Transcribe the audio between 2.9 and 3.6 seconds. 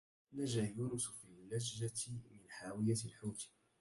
الحوت